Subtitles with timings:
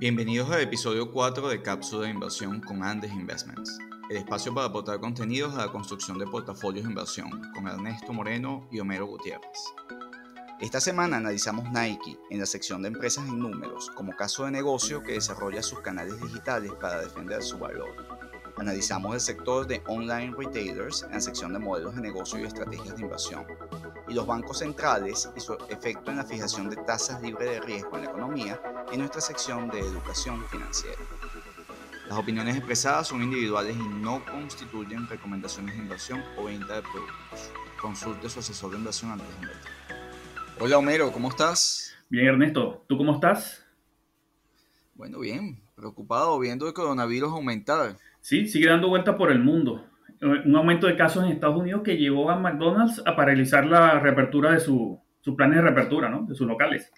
[0.00, 5.00] Bienvenidos al episodio 4 de Cápsula de Inversión con Andes Investments, el espacio para aportar
[5.00, 9.58] contenidos a la construcción de portafolios de inversión con Ernesto Moreno y Homero Gutiérrez.
[10.60, 15.02] Esta semana analizamos Nike en la sección de empresas en números como caso de negocio
[15.02, 17.90] que desarrolla sus canales digitales para defender su valor.
[18.56, 22.94] Analizamos el sector de online retailers en la sección de modelos de negocio y estrategias
[22.94, 23.44] de inversión
[24.06, 27.96] y los bancos centrales y su efecto en la fijación de tasas libres de riesgo
[27.96, 28.60] en la economía
[28.92, 30.98] en nuestra sección de educación financiera.
[32.08, 37.52] Las opiniones expresadas son individuales y no constituyen recomendaciones de inversión o venta de productos.
[37.80, 39.70] Consulte su asesor de inversión antes de invertir.
[40.60, 41.96] Hola Homero, ¿cómo estás?
[42.08, 43.64] Bien Ernesto, ¿tú cómo estás?
[44.94, 47.96] Bueno, bien, preocupado viendo el coronavirus aumentar.
[48.20, 49.84] Sí, sigue dando vueltas por el mundo
[50.20, 54.52] un aumento de casos en Estados Unidos que llevó a McDonald's a paralizar la reapertura
[54.52, 56.24] de su, sus planes de reapertura, ¿no?
[56.24, 56.90] De sus locales.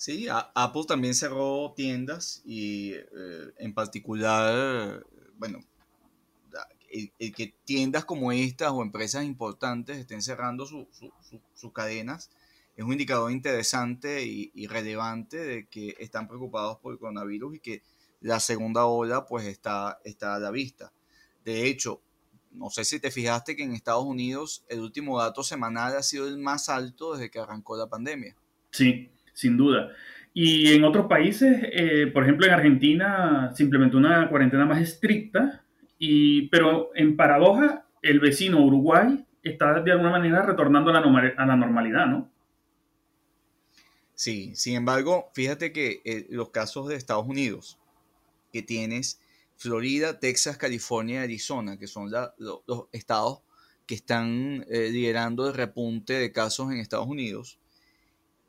[0.00, 5.04] Sí, Apple también cerró tiendas y eh, en particular,
[5.36, 5.60] bueno,
[6.88, 12.30] el, que tiendas como estas o empresas importantes estén cerrando sus cadenas
[12.76, 17.60] es un indicador interesante y, y, relevante de que están preocupados por el coronavirus y
[17.60, 17.82] que
[18.20, 20.94] la segunda ola pues está, está a la vista.
[21.44, 22.00] De hecho,
[22.52, 26.26] no sé si te fijaste que en Estados Unidos el último dato semanal ha sido
[26.26, 28.34] el más alto desde que arrancó la pandemia.
[28.70, 29.90] Sí, sin duda.
[30.32, 35.64] Y en otros países, eh, por ejemplo en Argentina, se implementó una cuarentena más estricta,
[35.98, 41.46] y, pero en paradoja, el vecino Uruguay está de alguna manera retornando a la, a
[41.46, 42.30] la normalidad, ¿no?
[44.14, 47.78] Sí, sin embargo, fíjate que eh, los casos de Estados Unidos,
[48.52, 49.20] que tienes
[49.56, 53.40] Florida, Texas, California Arizona, que son los estados
[53.86, 57.58] que están eh, liderando el repunte de casos en Estados Unidos.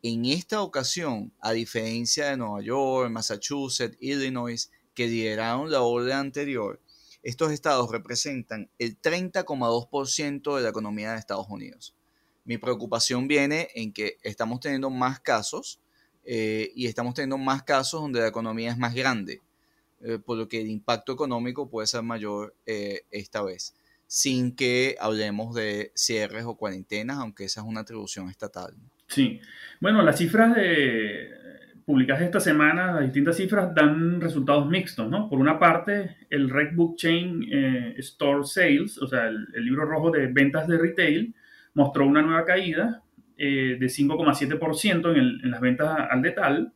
[0.03, 6.81] En esta ocasión, a diferencia de Nueva York, Massachusetts, Illinois, que lideraron la orden anterior,
[7.21, 11.93] estos estados representan el 30,2% de la economía de Estados Unidos.
[12.45, 15.79] Mi preocupación viene en que estamos teniendo más casos
[16.25, 19.41] eh, y estamos teniendo más casos donde la economía es más grande.
[20.03, 23.75] Eh, por lo que el impacto económico puede ser mayor eh, esta vez,
[24.07, 28.75] sin que hablemos de cierres o cuarentenas, aunque esa es una atribución estatal.
[29.11, 29.39] Sí,
[29.79, 30.57] bueno, las cifras
[31.85, 35.29] publicadas esta semana, las distintas cifras dan resultados mixtos, ¿no?
[35.29, 40.11] Por una parte, el Red Book Chain eh, Store Sales, o sea, el, libro rojo
[40.11, 41.35] de ventas de retail,
[41.73, 43.03] mostró una nueva caída
[43.37, 46.73] de 5,7% en, en, las ventas al detal,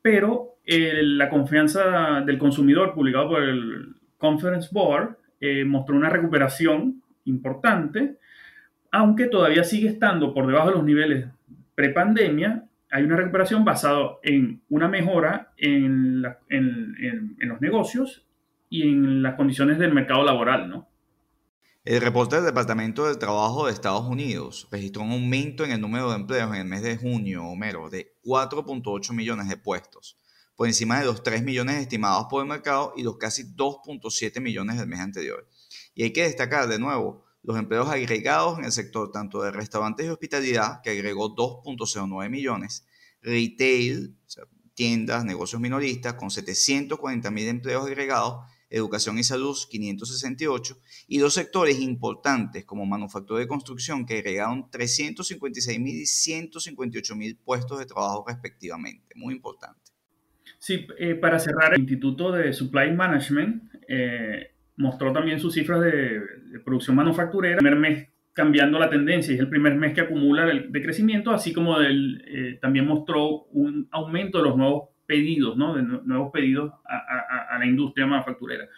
[0.00, 8.18] pero la confianza del consumidor publicado por el Conference Board eh, mostró una recuperación importante,
[8.92, 11.26] aunque todavía sigue estando por debajo de los niveles
[11.74, 18.26] prepandemia, hay una recuperación basada en una mejora en, en, los negocios
[18.68, 20.88] y en las condiciones del mercado laboral, ¿no?
[21.84, 26.10] El reporte del Departamento del Trabajo de Estados Unidos registró un aumento en el número
[26.10, 30.16] de empleos en el mes de junio, Homero, de 4.8 millones de puestos,
[30.54, 34.78] por encima de los 3 millones estimados por el mercado y los casi 2.7 millones
[34.78, 35.48] del mes anterior.
[35.94, 40.06] Y hay que destacar de nuevo los empleos agregados en el sector tanto de restaurantes
[40.06, 42.86] y hospitalidad, que agregó 2.09 millones,
[43.20, 44.16] retail,
[44.74, 51.78] tiendas, negocios minoristas, con 740 mil empleos agregados, educación y salud 568, y dos sectores
[51.80, 58.24] importantes como manufactura y construcción que agregaron 356 mil y 158 mil puestos de trabajo
[58.26, 59.14] respectivamente.
[59.14, 59.80] Muy importante.
[60.58, 66.22] Sí, eh, para cerrar, el Instituto de Supply Management eh, mostró también sus cifras de,
[66.64, 67.54] producción manufacturera.
[67.54, 71.52] El primer mes cambiando la tendencia es el primer mes que acumula de crecimiento, así
[71.52, 75.74] como eh, también mostró un aumento de los nuevos pedidos, ¿no?
[75.74, 78.68] de nuevos pedidos a, a la industria manufacturera,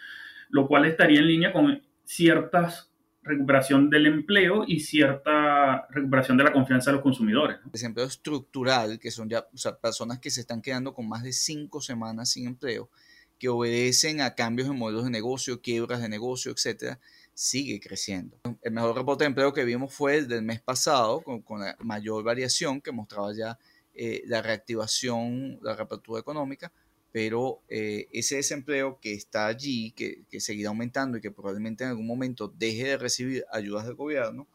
[0.51, 2.95] lo cual estaría en línea con ciertas
[3.25, 7.59] recuperación del empleo y cierta recuperación de la confianza de los consumidores.
[7.73, 9.47] Desempleo estructural, que son ya
[9.81, 12.91] personas que se están quedando con más de cinco semanas sin empleo,
[13.39, 17.01] que obedecen a cambios en modelos de negocio, quiebras de negocio, etcétera,
[17.35, 18.39] sigue creciendo.
[18.63, 22.23] El mejor reporte de empleo que vimos fue el del mes pasado, con, la mayor
[22.23, 23.59] variación que mostraba ya
[23.95, 26.73] eh, la reactivación, la reapertura económica,
[27.13, 31.91] pero eh, ese desempleo que está allí, que, que, seguirá aumentando y que probablemente en
[31.91, 34.49] algún momento deje de recibir ayudas del gobierno,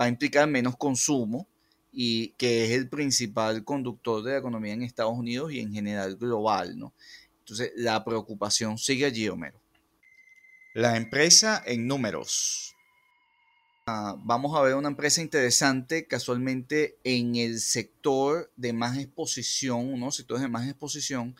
[0.00, 1.46] va a implicar menos consumo
[1.92, 6.16] y que es el principal conductor de la economía en Estados Unidos y en general
[6.16, 6.94] global, ¿no?
[7.50, 9.60] Entonces, la preocupación sigue allí, Homero.
[10.72, 12.76] La empresa en números.
[13.86, 20.14] Ah, vamos a ver una empresa interesante casualmente en el sector de más exposición, unos
[20.14, 21.34] sectores de más exposición,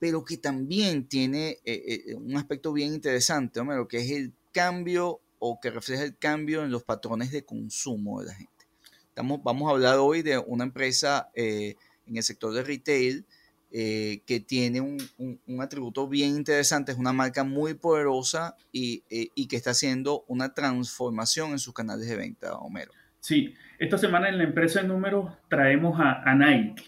[0.00, 5.20] pero que también tiene eh, eh, un aspecto bien interesante, Homero, que es el cambio
[5.38, 8.66] o que refleja el cambio en los patrones de consumo de la gente.
[9.10, 11.76] Estamos, vamos a hablar hoy de una empresa en
[12.16, 13.24] el sector de retail
[13.70, 19.48] eh, que tiene un, atributo bien interesante, es una marca muy poderosa y, eh, y,
[19.48, 22.92] que está haciendo una transformación en sus canales de venta, Homero.
[23.20, 26.84] Sí, esta semana en la empresa de números traemos a, a Nike,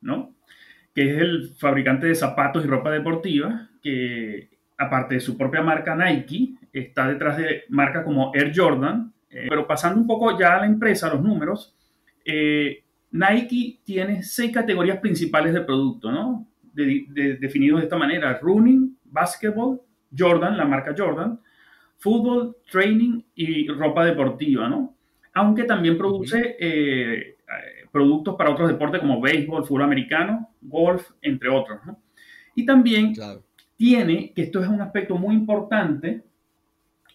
[0.00, 0.34] ¿no?
[0.94, 5.94] Que es el fabricante de zapatos y ropa deportiva, que aparte de su propia marca
[5.94, 9.12] Nike, está detrás de marcas como Air Jordan.
[9.30, 11.76] Eh, pero pasando un poco ya a la empresa, a los números,
[12.24, 16.46] eh, Nike tiene seis categorías principales de producto, ¿no?
[16.72, 19.80] definidos de esta manera: running, basketball,
[20.16, 21.40] Jordan, la marca Jordan,
[21.96, 24.94] fútbol, training y ropa deportiva, ¿no?
[25.34, 27.36] Aunque también produce eh,
[27.92, 32.00] productos para otros deportes como béisbol, fútbol americano, golf, entre otros, ¿no?
[32.54, 33.14] Y también
[33.76, 36.24] tiene, que esto es un aspecto muy importante,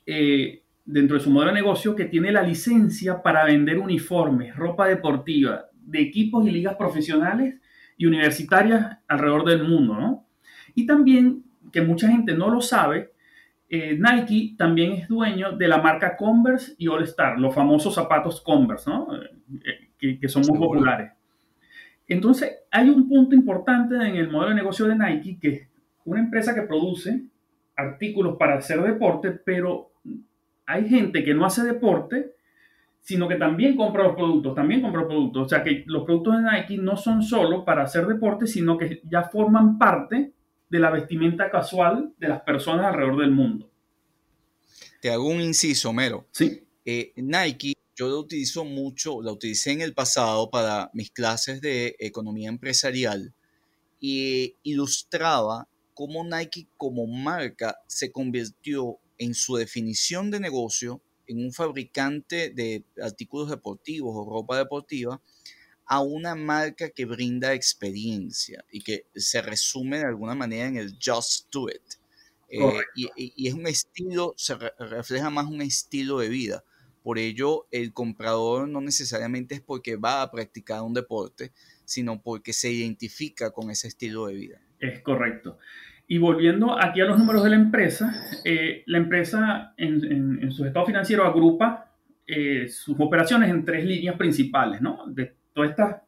[0.06, 4.88] eh, dentro de su modelo de negocio, que tiene la licencia para vender uniformes, ropa
[4.88, 7.56] deportiva, de equipos y ligas profesionales
[7.98, 10.26] y universitarias alrededor del mundo, ¿no?
[10.74, 13.12] Y también, que mucha gente no lo sabe,
[13.70, 18.42] eh, Nike también es dueño de la marca Converse y All Star, los famosos zapatos
[18.42, 19.08] Converse, ¿no?
[19.16, 21.12] Eh, que, que, son muy populares.
[22.08, 25.68] Entonces, hay un punto importante en el modelo de negocio de Nike, que es
[26.04, 27.26] una empresa que produce
[27.76, 29.92] artículos para hacer deporte, pero
[30.66, 32.35] hay gente que no hace deporte
[33.06, 35.46] sino que también compra los productos, también compra productos.
[35.46, 39.00] O sea que los productos de Nike no son solo para hacer deporte, sino que
[39.04, 40.34] ya forman parte
[40.68, 43.70] de la vestimenta casual de las personas alrededor del mundo.
[45.00, 46.26] Te hago un inciso, Mero.
[46.32, 46.64] Sí.
[46.84, 51.96] Eh, Nike, yo lo utilizo mucho, la utilicé en el pasado para mis clases de
[52.00, 53.36] economía empresarial
[54.00, 61.54] y ilustraba cómo Nike como marca se convirtió en su definición de negocio en un
[61.54, 65.22] fabricante de artículos deportivos o ropa deportiva
[65.86, 70.98] a una marca que brinda experiencia y que se resume de alguna manera en el
[71.04, 71.82] just do it.
[72.50, 76.64] Eh, y, es un estilo, se refleja más un estilo de vida.
[77.04, 81.52] Por ello, el comprador no necesariamente es porque va a practicar un deporte,
[81.86, 84.62] sino porque se identifica con ese estilo de vida.
[84.80, 85.60] Es correcto.
[86.08, 88.14] Y volviendo aquí a los números de la empresa,
[88.44, 91.92] eh, la empresa en, en, su estado financiero agrupa
[92.28, 95.06] eh, sus operaciones en tres líneas principales, ¿no?
[95.08, 96.02] De todas estas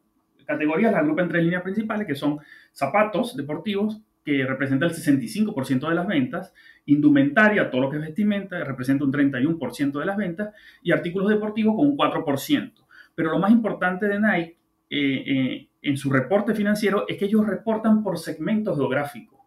[0.46, 2.38] categorías las agrupa en tres líneas principales, que son
[2.72, 6.52] zapatos deportivos, que representa el 65% de las ventas,
[6.86, 11.74] indumentaria, todo lo que es vestimenta, representa un 31% de las ventas, y artículos deportivos
[11.74, 12.72] con un 4%.
[13.14, 14.56] Pero lo más importante de Nike
[14.90, 19.37] eh, en su reporte financiero es que ellos reportan por segmentos geográficos.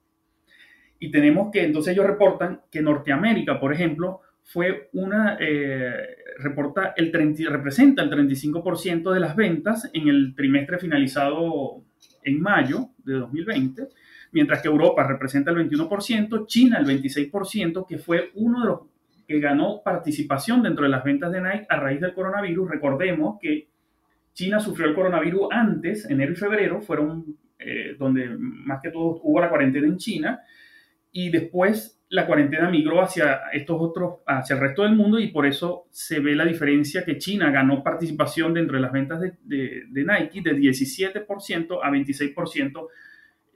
[1.03, 5.93] Y tenemos que, entonces ellos reportan que Norteamérica, por ejemplo, fue una, eh,
[6.37, 11.81] reporta el 30, representa el 35% de las ventas en el trimestre finalizado
[12.23, 13.87] en mayo de 2020,
[14.31, 18.79] mientras que Europa representa el 21%, China el 26%, que fue uno de los
[19.27, 22.69] que ganó participación dentro de las ventas de Nike a raíz del coronavirus.
[22.69, 23.69] Recordemos que
[24.33, 27.25] China sufrió el coronavirus antes, enero y febrero, fueron
[27.57, 30.41] eh, donde más que todo hubo la cuarentena en China,
[31.11, 35.45] y después la cuarentena migró hacia estos otros, hacia el resto del mundo y por
[35.45, 40.03] eso se ve la diferencia que China ganó participación dentro de las ventas de, de,
[40.03, 42.87] Nike de 17% a 26%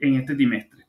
[0.00, 0.84] en este trimestre.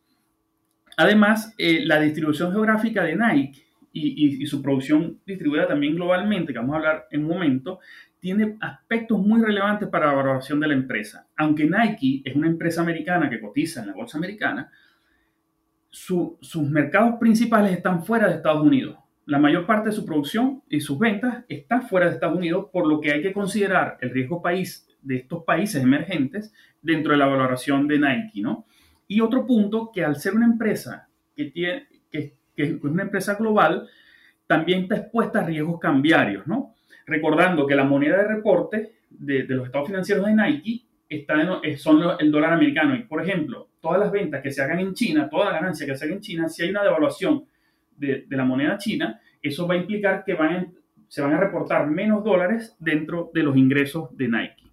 [0.96, 6.60] Además, eh, la distribución geográfica de Nike y, y, su producción distribuida también globalmente, que
[6.60, 7.80] vamos a hablar en un momento,
[8.20, 11.28] tiene aspectos muy relevantes para la valoración de la empresa.
[11.36, 14.72] Aunque Nike es una empresa americana que cotiza en la bolsa americana,
[15.90, 18.98] sus mercados principales están fuera de Estados Unidos.
[19.26, 22.88] La mayor parte de su producción y sus ventas está fuera de Estados Unidos, por
[22.88, 27.28] lo que hay que considerar el riesgo país de estos países emergentes dentro de la
[27.28, 28.66] valoración de Nike, ¿no?
[29.08, 33.88] Y otro punto, que al ser una empresa que, tiene, que, es una empresa global,
[34.48, 36.76] también está expuesta a riesgos cambiarios, ¿no?
[37.06, 42.32] Recordando que la moneda de reporte de, los estados financieros de Nike está son el
[42.32, 42.96] dólar americano.
[42.96, 45.96] Y, por ejemplo, todas las ventas que se hagan en China, toda la ganancia que
[45.96, 47.46] se haga en China, si hay una devaluación
[47.96, 50.74] de, la moneda china, eso va a implicar que van
[51.08, 54.64] se van a reportar menos dólares dentro de los ingresos de Nike.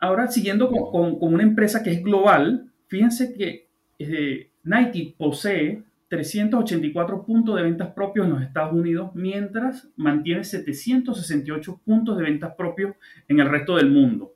[0.00, 3.68] Ahora, siguiendo con, una empresa que es global, fíjense que
[3.98, 11.80] eh, Nike posee 384 puntos de ventas propios en los Estados Unidos, mientras mantiene 768
[11.84, 12.94] puntos de ventas propios
[13.28, 14.33] en el resto del mundo.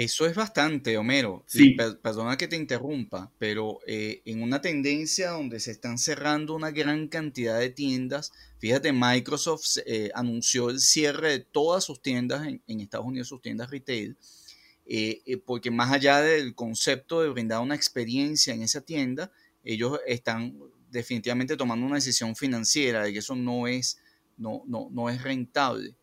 [0.00, 1.44] Eso es bastante, Homero.
[1.46, 1.76] Sí.
[2.02, 7.06] perdona que te interrumpa, pero eh, en una tendencia donde se están cerrando una gran
[7.08, 13.04] cantidad de tiendas, fíjate, Microsoft eh, anunció el cierre de todas sus tiendas en, Estados
[13.04, 14.16] Unidos, sus tiendas retail,
[14.86, 19.30] eh, porque más allá del concepto de brindar una experiencia en esa tienda,
[19.62, 20.58] ellos están
[20.90, 23.98] definitivamente tomando una decisión financiera de que eso no es,
[24.38, 25.94] no, no, no es rentable.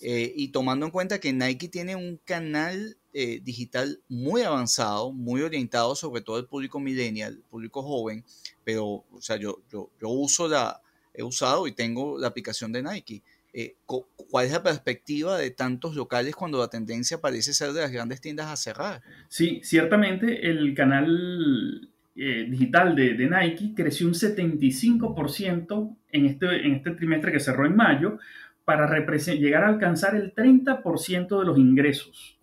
[0.00, 5.94] Y tomando en cuenta que Nike tiene un canal eh, digital muy avanzado, muy orientado
[5.94, 8.24] sobre todo al público millennial, público joven,
[8.64, 10.80] pero, o sea, yo, yo, yo uso la,
[11.12, 13.22] he usado y tengo la aplicación de Nike.
[13.52, 17.92] Eh, ¿Cuál es la perspectiva de tantos locales cuando la tendencia parece ser de las
[17.92, 19.02] grandes tiendas a cerrar?
[19.28, 26.76] Sí, ciertamente el canal eh, digital de, de, Nike creció un 75% en este, en
[26.76, 28.18] este trimestre que cerró en mayo
[28.64, 28.88] para
[29.34, 32.38] llegar a alcanzar el 30% de los ingresos.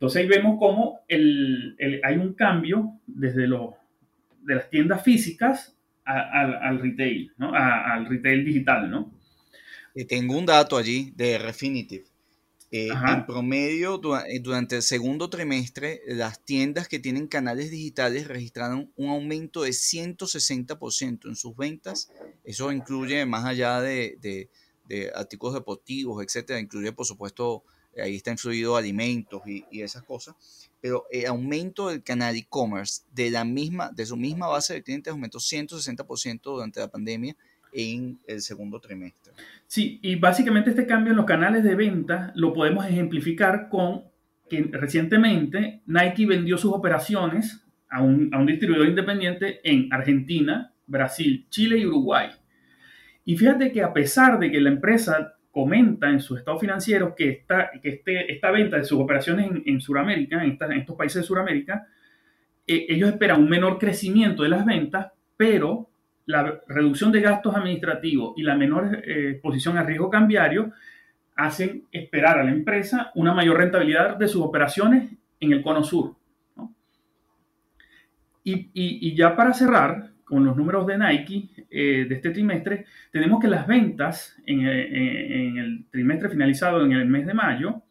[0.00, 3.74] Entonces ahí vemos cómo hay un cambio desde lo,
[4.40, 9.12] de las tiendas físicas al retail, al retail digital, ¿no?
[10.08, 12.04] tengo un dato allí de Refinitiv.
[12.72, 18.92] Eh, en promedio, eh, durante el segundo trimestre, las tiendas que tienen canales digitales registraron
[18.96, 22.10] un aumento de 160% en sus ventas.
[22.44, 24.48] Eso incluye, más allá de, de
[25.14, 27.64] artículos deportivos, etcétera, incluye, por supuesto,
[27.98, 30.34] ahí está influido alimentos y, esas cosas,
[30.80, 35.10] pero el aumento del canal e-commerce de la misma, de su misma base de clientes
[35.10, 37.36] aumentó 160% durante la pandemia
[37.72, 39.32] en el segundo trimestre.
[39.66, 44.04] Sí, y básicamente este cambio en los canales de venta lo podemos ejemplificar con
[44.48, 51.46] que recientemente Nike vendió sus operaciones a un, a un distribuidor independiente en Argentina, Brasil,
[51.50, 52.30] Chile y Uruguay.
[53.24, 57.30] Y fíjate que a pesar de que la empresa comenta en su estado financiero que
[57.30, 61.26] esta, que este, esta venta de sus operaciones en, en Sudamérica, en, estos países de
[61.26, 61.86] Sudamérica,
[62.66, 65.90] eh, ellos esperan un menor crecimiento de las ventas, pero
[66.26, 70.72] la reducción de gastos administrativos y la menor eh, exposición a riesgo cambiario
[71.34, 75.10] hacen esperar a la empresa una mayor rentabilidad de sus operaciones
[75.40, 76.14] en el cono sur.
[78.42, 83.48] Y ya para cerrar, con los números de Nike eh, de este trimestre, tenemos que
[83.48, 87.82] las ventas en, eh, en, el trimestre finalizado en el mes de mayo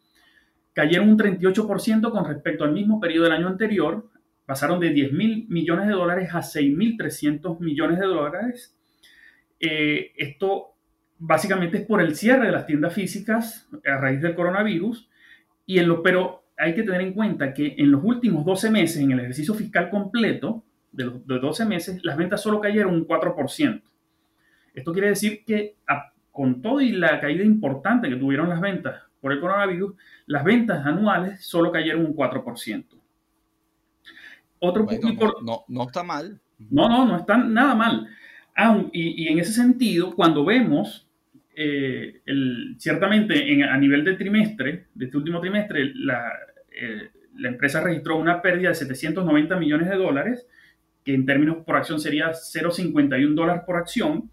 [0.72, 4.10] cayeron un 38% con respecto al mismo periodo del año anterior,
[4.46, 8.74] pasaron de 10 mil millones de dólares a 6.300 millones de dólares.
[9.60, 10.76] Eh, esto
[11.18, 15.10] básicamente es por el cierre de las tiendas físicas a raíz del coronavirus,
[15.66, 19.02] y en lo, pero hay que tener en cuenta que en los últimos 12 meses,
[19.02, 23.82] en el ejercicio fiscal completo, de los 12 meses, las ventas solo cayeron un 4%.
[24.74, 25.76] Esto quiere decir que
[26.30, 29.94] con todo y la caída importante que tuvieron las ventas por el coronavirus,
[30.26, 32.84] las ventas anuales solo cayeron un 4%.
[34.60, 34.86] Otro
[35.42, 36.38] no, no, está mal.
[36.70, 38.08] No, no, no está nada mal.
[38.92, 41.08] y, en ese sentido, cuando vemos,
[41.54, 42.20] eh,
[42.78, 46.30] ciertamente a nivel de trimestre, de este último trimestre, la,
[46.72, 50.46] eh, la empresa registró una pérdida de 790 millones de dólares,
[51.04, 54.30] que en términos por acción sería 0,51 dólares por acción.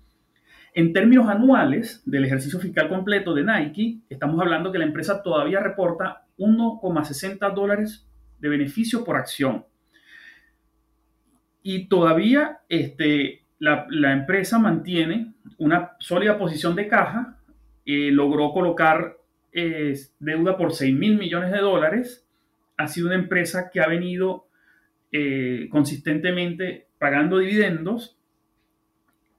[0.74, 5.60] En términos anuales del ejercicio fiscal completo de Nike, estamos hablando que la empresa todavía
[5.60, 8.08] reporta 1,60 dólares
[8.40, 9.66] de beneficio por acción.
[11.64, 17.40] Y todavía este, la, empresa mantiene una sólida posición de caja,
[17.86, 19.18] eh, logró colocar
[19.52, 22.28] eh, deuda por 6 mil millones de dólares,
[22.78, 24.47] ha sido una empresa que ha venido
[25.20, 28.20] eh, consistentemente pagando dividendos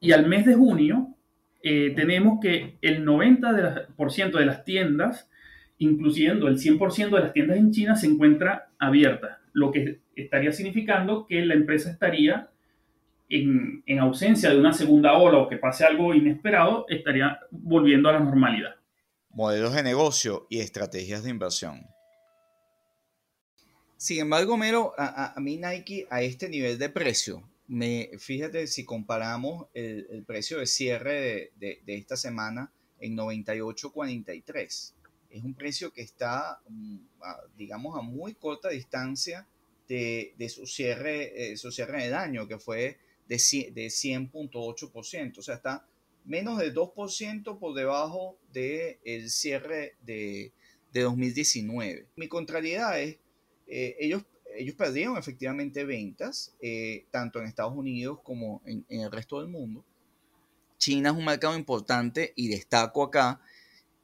[0.00, 1.14] y al mes de junio
[1.62, 5.30] eh, tenemos que el 90% de, las tiendas,
[5.78, 11.26] incluyendo el 100% de las tiendas en China, se encuentra abierta, lo que estaría significando
[11.28, 12.49] que la empresa estaría
[13.28, 18.14] en, en ausencia de una segunda ola o que pase algo inesperado, estaría volviendo a
[18.14, 18.75] la normalidad.
[19.30, 21.87] Modelos de negocio y estrategias de inversión.
[23.98, 29.66] Sin embargo, Mero, a, mí Nike a este nivel de precio, me, fíjate si comparamos
[29.74, 34.92] el, precio de cierre de, esta semana en 98.43.
[35.30, 36.98] Es un precio que está, mm,
[37.56, 39.48] digamos, a muy corta distancia
[39.88, 45.38] de, su, cierre, eh, su cierre del año, que fue de, de 100.8%.
[45.38, 45.84] O sea, está
[46.24, 50.52] menos del 2% por debajo del cierre de,
[50.92, 52.06] de 2019.
[52.14, 53.18] Mi contrariedad es
[53.68, 54.25] eh, ellos,
[54.56, 59.84] ellos perdieron efectivamente ventas, eh, tanto en Estados Unidos como en, el resto del mundo.
[60.78, 63.40] China es un mercado importante y destaco acá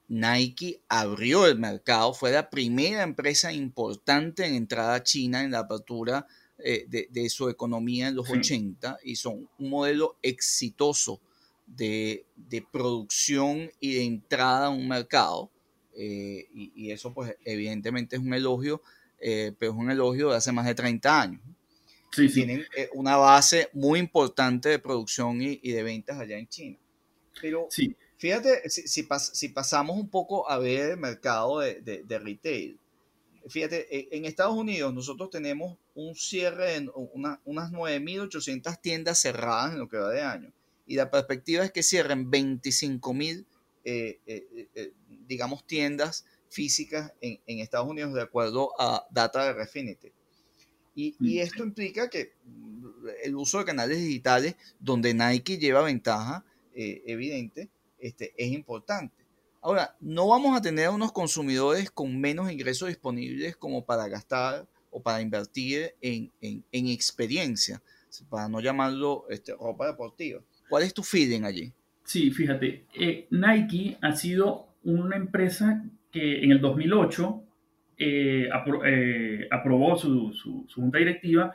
[0.07, 5.59] Nike abrió el mercado, fue la primera empresa importante en entrada a China en la
[5.59, 6.27] apertura
[6.59, 11.19] eh, de, su economía en los 80 y son un modelo exitoso
[11.65, 12.25] de,
[12.71, 15.49] producción y de entrada a un mercado.
[15.97, 18.81] Eh, y, eso pues evidentemente es un elogio,
[19.19, 21.41] eh, pero es un elogio de hace más de 30 años.
[22.11, 26.77] Tienen una base muy importante de producción y, de ventas allá en China.
[27.41, 27.67] Pero
[28.17, 32.79] fíjate, si, si, pasamos un poco a ver el mercado de, de retail,
[33.49, 39.79] fíjate, e, en Estados Unidos nosotros tenemos un cierre en unas 9.800 tiendas cerradas en
[39.79, 40.53] lo que va de año.
[40.85, 43.45] Y la perspectiva es que cierren 25.000,
[43.85, 44.93] eh, eh, eh,
[45.27, 50.11] digamos, tiendas físicas en, Estados Unidos de acuerdo a data de Refinity.
[50.95, 51.41] Y, y, mm.
[51.41, 52.33] esto implica que
[53.23, 57.69] el uso de canales digitales, donde Nike lleva ventaja evidente,
[57.99, 59.25] este, es importante.
[59.61, 65.01] Ahora, no vamos a tener unos consumidores con menos ingresos disponibles como para gastar o
[65.01, 66.31] para invertir en,
[66.71, 67.81] experiencia,
[68.29, 70.39] para no llamarlo este, ropa deportiva.
[70.69, 71.73] ¿Cuál es tu feeling allí?
[72.03, 75.83] Sí, fíjate, eh, Nike ha sido una empresa
[76.15, 77.43] que en el 2008
[77.97, 78.49] eh,
[78.85, 81.53] eh, aprobó su, junta directiva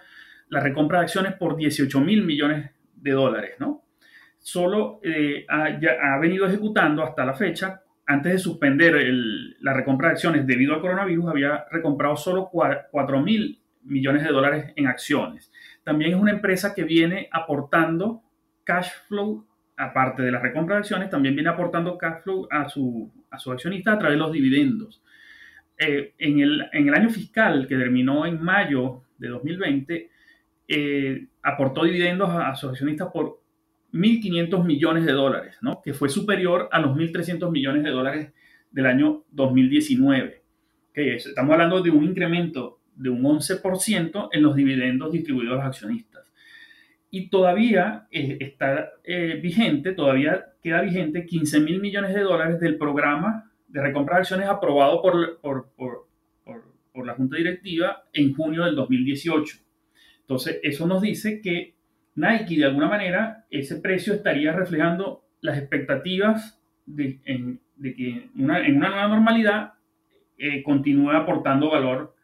[0.48, 3.84] la recompra de acciones por 18 mil millones de dólares, ¿no?
[4.38, 5.00] Solo
[5.48, 8.96] ha, ya ha venido ejecutando hasta la fecha antes de suspender
[9.60, 14.72] la recompra de acciones debido al coronavirus, había recomprado solo 4 mil millones de dólares
[14.74, 15.52] en acciones.
[15.84, 18.22] También es una empresa que viene aportando
[18.64, 19.46] cash flow,
[19.80, 23.92] aparte de la recompra de acciones, también viene aportando cash flow a su, a accionista
[23.92, 25.02] a través de los dividendos.
[25.78, 30.10] Eh, en, el, en, el, año fiscal que terminó en mayo de 2020,
[30.68, 33.40] eh, aportó dividendos a, sus accionistas por
[33.94, 35.80] 1.500 millones de dólares, ¿no?
[35.82, 38.32] que fue superior a los 1.300 millones de dólares
[38.70, 40.42] del año 2019.
[40.92, 45.64] Que estamos hablando de un incremento de un 11% en los dividendos distribuidos a los
[45.64, 46.29] accionistas.
[47.10, 52.78] Y todavía eh, está eh, vigente, todavía queda vigente 15 mil millones de dólares del
[52.78, 56.06] programa de recompra de acciones aprobado por, por, por,
[56.92, 59.56] por la Junta Directiva en junio del 2018.
[60.20, 61.74] Entonces, eso nos dice que
[62.14, 69.08] Nike, de alguna manera, ese precio estaría reflejando las expectativas de, que en una nueva
[69.08, 69.74] normalidad
[70.38, 72.14] eh, continúe aportando valor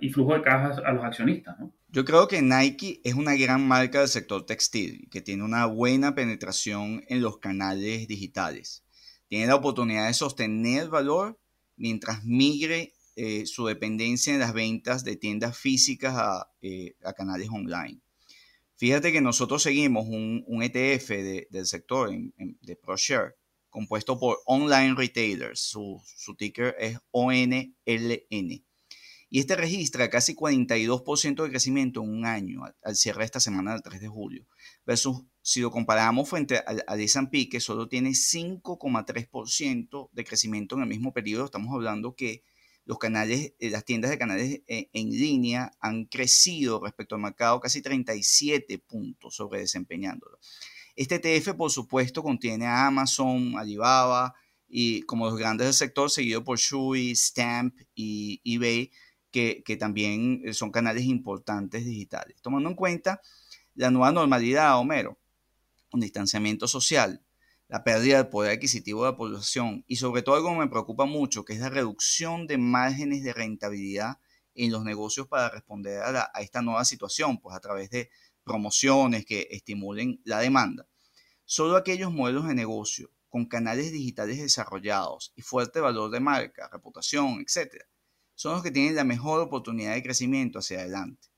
[0.00, 1.56] y flujo de cajas a los accionistas.
[1.88, 6.14] Yo creo que Nike es una gran marca del sector textil que tiene una buena
[6.14, 8.82] penetración en los canales digitales.
[9.28, 11.38] Tiene la oportunidad de sostener valor
[11.76, 18.00] mientras migre eh, su dependencia en las ventas de tiendas físicas a, eh, canales online.
[18.76, 21.10] Fíjate que nosotros seguimos un, ETF
[21.50, 23.34] del sector de ProShare
[23.72, 25.60] compuesto por Online Retailers.
[25.60, 26.00] Su,
[26.36, 28.64] ticker es ONLN.
[29.34, 33.72] Y este registra casi 42% de crecimiento en un año al, cierre de esta semana
[33.72, 34.46] del 3 de julio.
[34.84, 40.88] Versus si lo comparamos frente al, S&P que solo tiene 5,3% de crecimiento en el
[40.88, 42.42] mismo periodo, estamos hablando que
[42.84, 47.58] los canales, eh, las tiendas de canales eh, en línea han crecido respecto al mercado
[47.58, 50.38] casi 37 puntos sobre desempeñándolo.
[50.94, 54.34] Este ETF, por supuesto, contiene a Amazon, Alibaba
[54.68, 58.90] y como los grandes del sector, seguido por Shui, Stamp y eBay,
[59.32, 62.40] que, también son canales importantes digitales.
[62.42, 63.20] Tomando en cuenta
[63.74, 65.18] la nueva normalidad, Homero,
[65.92, 67.24] un distanciamiento social,
[67.68, 71.06] la pérdida del poder adquisitivo de la población y sobre todo algo que me preocupa
[71.06, 74.18] mucho, que es la reducción de márgenes de rentabilidad
[74.54, 78.10] en los negocios para responder a, esta nueva situación, pues a través de
[78.44, 80.86] promociones que estimulen la demanda.
[81.44, 87.40] Solo aquellos modelos de negocio con canales digitales desarrollados y fuerte valor de marca, reputación,
[87.40, 87.86] etc.,
[88.34, 91.28] son los que tienen la mejor oportunidad de crecimiento hacia adelante.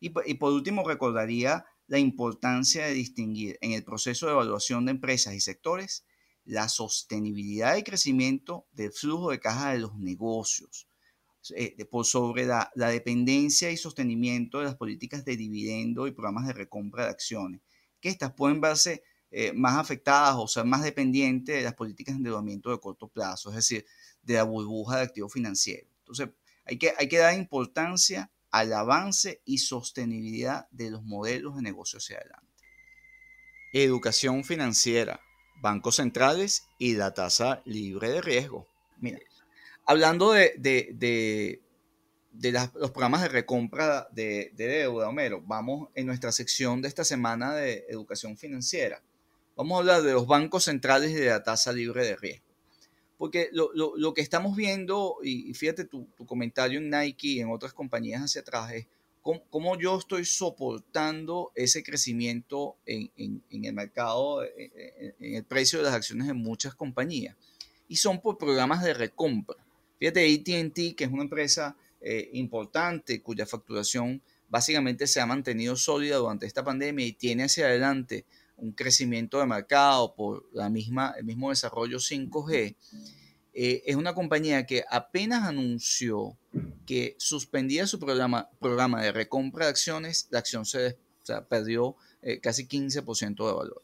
[0.00, 4.92] Y, y por último, recordaría la importancia de distinguir en el proceso de evaluación de
[4.92, 6.04] empresas y sectores
[6.44, 10.88] la sostenibilidad y crecimiento del flujo de caja de los negocios,
[11.54, 16.52] eh, por sobre la, dependencia y sostenimiento de las políticas de dividendo y programas de
[16.52, 17.60] recompra de acciones,
[18.00, 22.18] que estas pueden verse eh, más afectadas o ser más dependientes de las políticas de
[22.18, 23.86] endeudamiento de corto plazo, es decir,
[24.22, 25.91] de la burbuja de activos financieros.
[26.02, 26.30] Entonces,
[26.64, 31.98] hay que, hay que dar importancia al avance y sostenibilidad de los modelos de negocio
[31.98, 32.52] hacia adelante.
[33.72, 35.20] Educación financiera,
[35.60, 38.68] bancos centrales y la tasa libre de riesgo.
[38.98, 39.18] Mira,
[39.86, 41.62] hablando de, de,
[42.74, 47.54] los programas de recompra de, de deuda, Homero, vamos en nuestra sección de esta semana
[47.54, 49.02] de educación financiera.
[49.56, 52.51] Vamos a hablar de los bancos centrales y de la tasa libre de riesgo.
[53.22, 57.40] Porque lo, lo, lo que estamos viendo, y, fíjate tu, tu, comentario en Nike y
[57.40, 58.88] en otras compañías hacia atrás, es
[59.22, 64.72] cómo, yo estoy soportando ese crecimiento en, en, el mercado, en,
[65.20, 67.36] en, el precio de las acciones de muchas compañías.
[67.86, 69.64] Y son por programas de recompra.
[70.00, 76.16] Fíjate, ATT, que es una empresa eh, importante cuya facturación básicamente se ha mantenido sólida
[76.16, 78.24] durante esta pandemia y tiene hacia adelante
[78.62, 82.76] un crecimiento de mercado por la misma, el mismo desarrollo 5G,
[83.54, 86.38] eh, es una compañía que apenas anunció
[86.86, 90.96] que suspendía su programa, programa de recompra de acciones, la acción se
[91.48, 93.82] perdió eh, casi 15% de valor.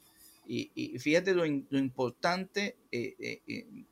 [0.51, 3.43] Y, fíjate lo, importante eh,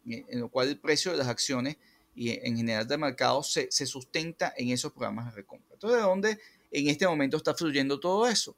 [0.07, 1.77] en lo cual el precio de las acciones
[2.15, 5.75] y en general del mercado se, se sustenta en esos programas de recompra.
[5.75, 6.39] Entonces, ¿de dónde
[6.71, 8.57] en este momento está fluyendo todo eso?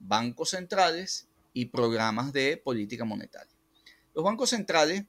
[0.00, 3.56] Bancos centrales y programas de política monetaria.
[4.14, 5.04] Los bancos centrales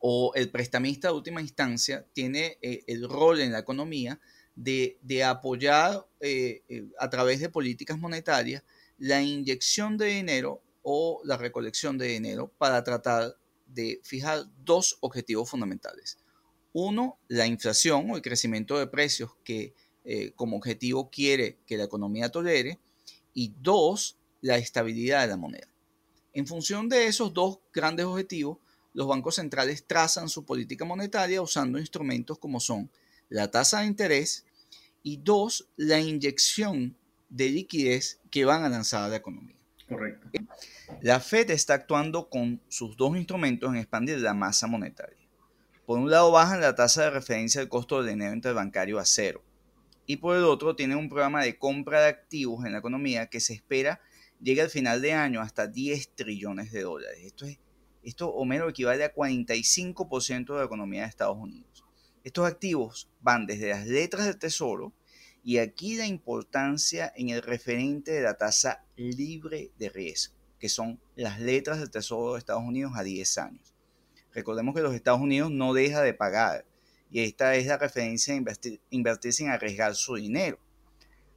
[0.00, 4.20] o el prestamista de última instancia tiene eh, el rol en la economía
[4.54, 8.64] de, apoyar eh, eh, a través de políticas monetarias
[8.98, 15.48] la inyección de dinero o la recolección de dinero para tratar de fijar dos objetivos
[15.48, 16.18] fundamentales.
[16.74, 19.72] Uno, la inflación o el crecimiento de precios que
[20.36, 22.78] como objetivo quiere que la economía tolere.
[23.34, 25.68] Y dos, la estabilidad de la moneda.
[26.32, 28.58] En función de esos dos grandes objetivos,
[28.92, 32.90] los bancos centrales trazan su política monetaria usando instrumentos como son
[33.28, 34.44] la tasa de interés
[35.02, 36.96] y dos, la inyección
[37.28, 39.56] de liquidez que van a lanzar a la economía.
[39.88, 40.28] Correcto.
[41.00, 45.16] La Fed está actuando con sus dos instrumentos en expandir la masa monetaria.
[45.84, 49.42] Por un lado bajan la tasa de referencia del costo del dinero interbancario a cero
[50.06, 53.40] y por el otro tienen un programa de compra de activos en la economía que
[53.40, 54.00] se espera
[54.40, 57.20] llega al final de año hasta 10 trillones de dólares.
[57.22, 57.58] Esto, es,
[58.02, 61.84] esto o menos equivale a 45% de la economía de Estados Unidos.
[62.24, 64.92] Estos activos van desde las letras del tesoro
[65.44, 71.00] y aquí la importancia en el referente de la tasa libre de riesgo, que son
[71.14, 73.74] las letras del tesoro de Estados Unidos a 10 años.
[74.34, 76.66] Recordemos que los Estados Unidos no deja de pagar
[77.10, 80.58] y esta es la referencia de invertir, invertir sin arriesgar su dinero.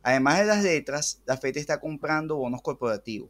[0.02, 3.30] Además de las letras, la FED está comprando bonos corporativos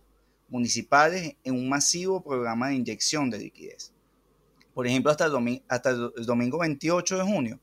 [0.50, 3.92] municipales en un masivo programa de inyección de liquidez.
[4.74, 7.60] Por ejemplo, hasta el, hasta domingo 28 de junio,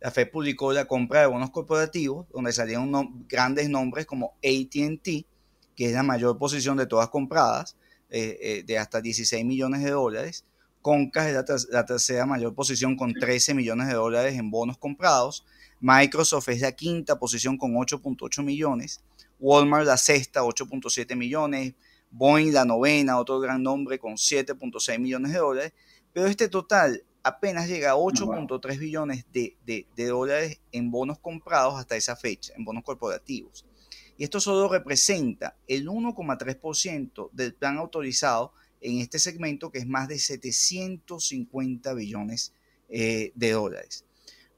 [0.00, 5.26] la FED publicó la compra de bonos corporativos, donde salieron grandes nombres como ATT,
[5.74, 7.76] que es la mayor posición de todas compradas,
[8.10, 10.44] eh, eh, de hasta 16 millones de dólares.
[10.82, 15.44] Concas es la, tercera mayor posición con 13 millones de dólares en bonos comprados.
[15.80, 19.02] Microsoft es la quinta posición con 8.8 millones.
[19.38, 21.74] Walmart la sexta, 8.7 millones.
[22.10, 25.72] Boeing la novena, otro gran nombre con 7.6 millones de dólares.
[26.12, 31.96] Pero este total apenas llega a 8.3 billones de, de, dólares en bonos comprados hasta
[31.96, 33.66] esa fecha, en bonos corporativos.
[34.16, 40.08] Y esto solo representa el 1,3% del plan autorizado en este segmento que es más
[40.08, 42.54] de 750 billones
[42.88, 44.06] eh, de dólares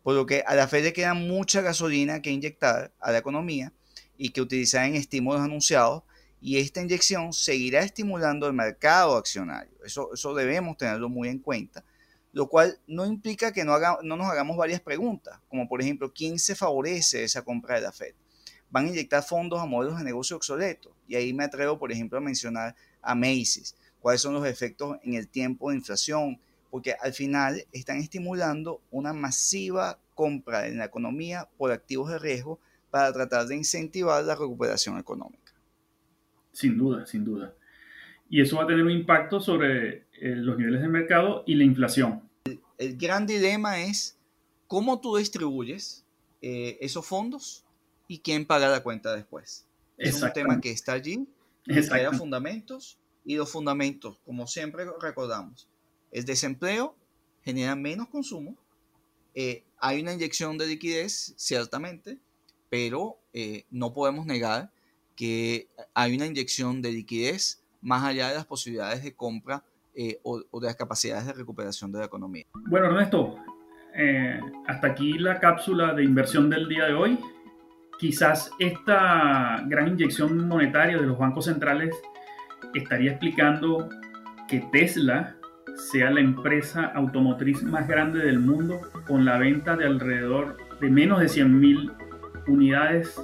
[0.08, 3.74] por lo que a la Fed le queda mucha gasolina que inyectar a la economía
[4.16, 6.02] y que utilizar en estímulos anunciados
[6.40, 9.76] y esta inyección seguirá estimulando el mercado accionario.
[9.84, 11.84] Eso, eso debemos tenerlo muy en cuenta,
[12.32, 16.10] lo cual no implica que no, haga, no nos hagamos varias preguntas, como por ejemplo,
[16.14, 18.14] ¿quién se favorece esa compra de la Fed?
[18.70, 22.16] Van a inyectar fondos a modelos de negocio obsoletos y ahí me atrevo, por ejemplo,
[22.16, 26.40] a mencionar a Macy's, cuáles son los efectos en el tiempo de inflación,
[26.70, 32.60] porque al final están estimulando una masiva compra en la economía por activos de riesgo
[32.90, 35.52] para tratar de incentivar la recuperación económica.
[36.52, 37.54] Sin duda, sin duda.
[38.30, 41.64] Y eso va a tener un impacto sobre eh, los niveles de mercado y la
[41.64, 42.22] inflación.
[42.76, 44.18] El, gran dilema es
[44.66, 46.04] cómo tú distribuyes
[46.42, 47.64] eh, esos fondos
[48.06, 49.66] y quién paga la cuenta después.
[49.96, 51.26] Es un tema que está allí,
[51.64, 55.68] que fundamentos y los fundamentos, como siempre recordamos,
[56.10, 56.94] el desempleo
[57.42, 58.56] genera menos consumo,
[59.34, 62.18] eh, hay una inyección de liquidez, ciertamente,
[62.68, 64.70] pero eh, no podemos negar
[65.14, 69.62] que hay una inyección de liquidez más allá de las posibilidades de compra
[69.94, 72.46] eh, o, de las capacidades de recuperación de la economía.
[72.66, 73.36] Bueno, Ernesto,
[74.66, 77.18] hasta aquí la cápsula de inversión del día de hoy.
[77.98, 81.96] Quizás esta gran inyección monetaria de los bancos centrales
[82.74, 83.88] estaría explicando
[84.48, 85.37] que Tesla
[85.76, 91.20] sea la empresa automotriz más grande del mundo con la venta de alrededor de menos
[91.20, 91.92] de 100.000
[92.46, 93.20] unidades.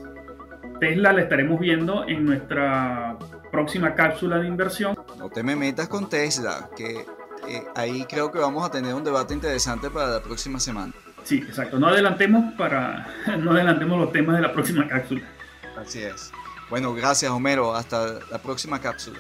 [0.81, 3.17] Tesla la estaremos viendo en nuestra
[3.51, 4.97] próxima cápsula de inversión.
[5.19, 7.07] No te me metas con Tesla, que
[7.49, 10.93] eh, ahí creo que vamos a tener un debate interesante para la próxima semana.
[11.23, 11.79] Sí, exacto.
[11.79, 13.07] No adelantemos para
[13.39, 15.23] no adelantemos los temas de la próxima cápsula.
[15.77, 16.33] Así es.
[16.71, 17.75] Bueno, gracias Homero.
[17.75, 19.19] Hasta la próxima cápsula.